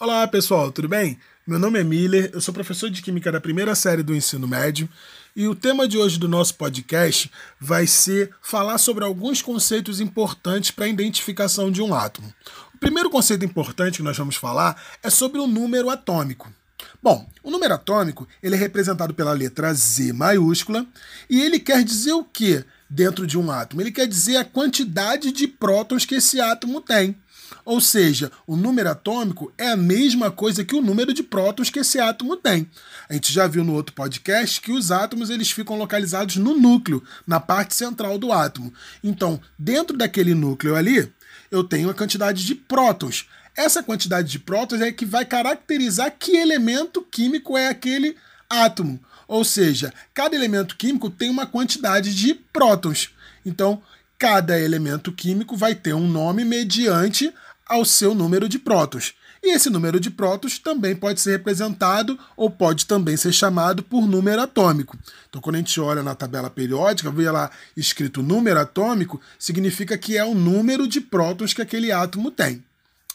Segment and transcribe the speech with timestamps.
[0.00, 1.16] Olá pessoal, tudo bem?
[1.46, 4.88] Meu nome é Miller, eu sou professor de Química da primeira série do ensino médio
[5.36, 10.72] e o tema de hoje do nosso podcast vai ser falar sobre alguns conceitos importantes
[10.72, 12.34] para a identificação de um átomo.
[12.74, 16.52] O primeiro conceito importante que nós vamos falar é sobre o número atômico.
[17.00, 20.84] Bom, o número atômico ele é representado pela letra Z maiúscula
[21.30, 23.80] e ele quer dizer o que dentro de um átomo?
[23.80, 27.16] Ele quer dizer a quantidade de prótons que esse átomo tem.
[27.64, 31.80] Ou seja, o número atômico é a mesma coisa que o número de prótons que
[31.80, 32.68] esse átomo tem.
[33.08, 37.02] A gente já viu no outro podcast que os átomos eles ficam localizados no núcleo,
[37.26, 38.72] na parte central do átomo.
[39.02, 41.12] Então, dentro daquele núcleo ali,
[41.50, 43.28] eu tenho a quantidade de prótons.
[43.56, 48.16] Essa quantidade de prótons é que vai caracterizar que elemento químico é aquele
[48.50, 49.00] átomo.
[49.28, 53.10] Ou seja, cada elemento químico tem uma quantidade de prótons.
[53.44, 53.82] Então,
[54.24, 57.30] cada elemento químico vai ter um nome mediante
[57.66, 59.12] ao seu número de prótons.
[59.42, 64.06] E esse número de prótons também pode ser representado ou pode também ser chamado por
[64.06, 64.96] número atômico.
[65.28, 70.16] Então, quando a gente olha na tabela periódica, vê lá escrito número atômico, significa que
[70.16, 72.64] é o número de prótons que aquele átomo tem.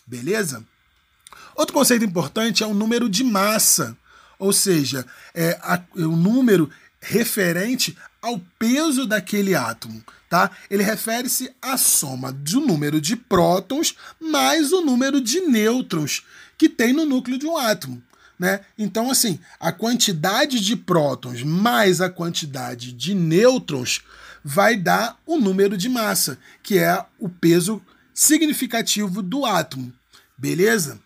[0.06, 0.64] Beleza?
[1.56, 3.98] Outro conceito importante é o número de massa,
[4.38, 6.70] ou seja, é, a, é o número
[7.02, 10.52] referente ao peso daquele átomo, tá?
[10.70, 16.24] Ele refere-se à soma do número de prótons mais o número de nêutrons
[16.58, 18.04] que tem no núcleo de um átomo.
[18.38, 18.62] Né?
[18.78, 24.02] Então, assim, a quantidade de prótons mais a quantidade de nêutrons
[24.44, 27.82] vai dar o número de massa, que é o peso
[28.14, 29.94] significativo do átomo.
[30.38, 31.00] Beleza?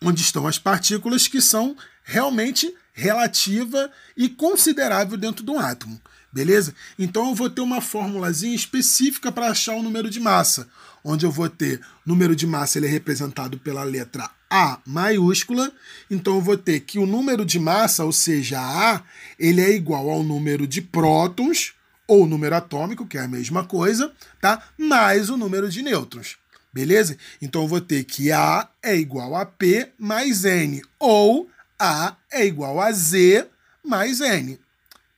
[0.00, 1.76] Onde estão as partículas que são
[2.12, 5.98] realmente relativa e considerável dentro de um átomo.
[6.30, 6.74] Beleza?
[6.98, 10.68] Então eu vou ter uma formulazinha específica para achar o número de massa,
[11.02, 15.72] onde eu vou ter número de massa ele é representado pela letra A maiúscula,
[16.10, 19.02] então eu vou ter que o número de massa, ou seja, A,
[19.38, 21.72] ele é igual ao número de prótons
[22.06, 24.62] ou número atômico, que é a mesma coisa, tá?
[24.76, 26.36] Mais o número de nêutrons.
[26.72, 27.16] Beleza?
[27.40, 31.48] Então eu vou ter que A é igual a P mais N, ou
[31.84, 33.48] A é igual a Z
[33.84, 34.56] mais N.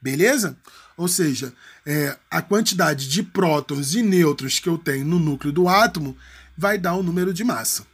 [0.00, 0.56] Beleza?
[0.96, 1.52] Ou seja,
[1.84, 6.16] é, a quantidade de prótons e nêutrons que eu tenho no núcleo do átomo
[6.56, 7.84] vai dar o um número de massa.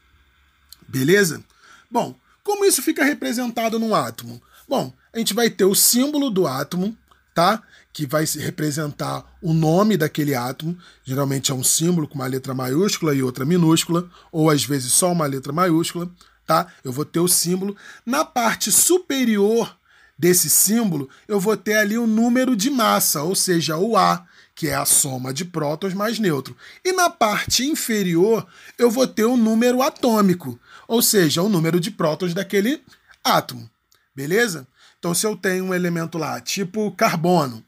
[0.87, 1.43] Beleza?
[1.91, 2.15] Bom,
[2.45, 4.41] como isso fica representado no átomo?
[4.69, 6.97] Bom, a gente vai ter o símbolo do átomo,
[7.35, 7.61] tá?
[7.93, 10.79] Que vai representar o nome daquele átomo.
[11.03, 15.11] Geralmente é um símbolo com uma letra maiúscula e outra minúscula, ou às vezes só
[15.11, 16.09] uma letra maiúscula,
[16.51, 16.67] tá?
[16.83, 17.77] Eu vou ter o símbolo.
[18.05, 19.79] Na parte superior
[20.19, 24.67] desse símbolo, eu vou ter ali o número de massa, ou seja, o A, que
[24.67, 26.57] é a soma de prótons mais nêutron.
[26.85, 28.45] E na parte inferior,
[28.77, 32.83] eu vou ter o número atômico, ou seja, o número de prótons daquele
[33.23, 33.71] átomo.
[34.13, 34.67] Beleza?
[34.99, 37.65] Então, se eu tenho um elemento lá, tipo carbono,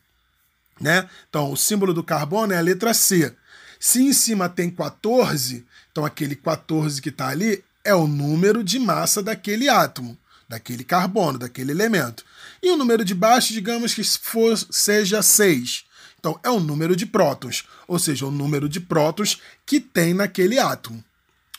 [0.81, 1.09] né?
[1.31, 3.33] Então, o símbolo do carbono é a letra C.
[3.79, 8.79] Se em cima tem 14, então aquele 14 que está ali é o número de
[8.79, 10.19] massa daquele átomo
[10.53, 12.25] daquele carbono, daquele elemento.
[12.63, 15.85] E o número de baixo, digamos que for, seja 6.
[16.19, 20.59] Então, é o número de prótons, ou seja, o número de prótons que tem naquele
[20.59, 21.03] átomo.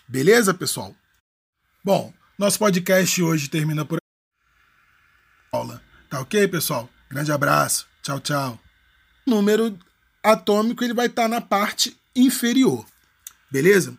[0.08, 0.96] Beleza, pessoal?
[1.84, 3.98] Bom, nosso podcast hoje termina por
[5.52, 5.82] aula.
[6.08, 6.88] Tá ok, pessoal?
[7.10, 7.88] Grande abraço.
[8.04, 8.60] Tchau, tchau.
[9.26, 9.78] O número
[10.24, 12.86] atômico ele vai estar na parte inferior.
[13.52, 13.98] Beleza?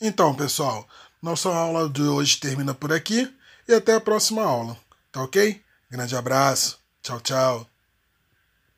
[0.00, 0.88] Então, pessoal,
[1.26, 3.28] nossa aula de hoje termina por aqui
[3.66, 4.76] e até a próxima aula.
[5.10, 5.60] Tá ok?
[5.90, 6.78] Grande abraço.
[7.02, 7.75] Tchau, tchau.